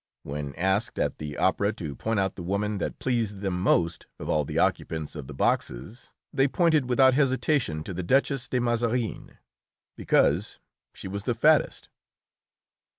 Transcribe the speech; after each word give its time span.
When 0.23 0.55
asked 0.55 0.97
at 0.97 1.19
the 1.19 1.37
opera 1.37 1.71
to 1.73 1.93
point 1.95 2.19
out 2.19 2.33
the 2.33 2.41
woman 2.41 2.79
that 2.79 2.97
pleased 2.97 3.41
them 3.41 3.61
most 3.61 4.07
of 4.17 4.27
all 4.29 4.43
the 4.45 4.57
occupants 4.57 5.15
of 5.15 5.27
the 5.27 5.33
boxes, 5.35 6.11
they 6.33 6.47
pointed 6.47 6.89
without 6.89 7.13
hesitation 7.13 7.83
to 7.83 7.93
the 7.93 8.01
Duchess 8.01 8.47
de 8.47 8.59
Mazarin 8.59 9.37
because 9.95 10.57
she 10.95 11.07
was 11.07 11.25
the 11.25 11.35
fattest. 11.35 11.89